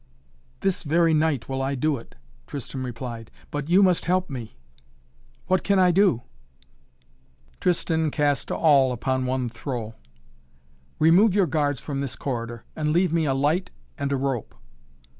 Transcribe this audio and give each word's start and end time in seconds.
"This 0.61 0.81
very 0.81 1.13
night 1.13 1.47
will 1.47 1.61
I 1.61 1.75
do 1.75 1.97
it," 1.97 2.15
Tristan 2.47 2.83
replied. 2.83 3.29
"But 3.51 3.69
you 3.69 3.83
must 3.83 4.05
help 4.05 4.31
me." 4.31 4.57
"What 5.45 5.63
can 5.63 5.77
I 5.77 5.91
do?" 5.91 6.23
Tristan 7.59 8.09
cast 8.09 8.49
all 8.49 8.93
upon 8.93 9.27
one 9.27 9.47
throw. 9.47 9.93
"Remove 10.97 11.35
your 11.35 11.45
guards 11.45 11.79
from 11.79 11.99
this 11.99 12.15
corridor 12.15 12.63
and 12.75 12.91
leave 12.91 13.13
me 13.13 13.25
a 13.25 13.35
light 13.35 13.69
and 13.95 14.11
a 14.11 14.17
rope." 14.17 14.55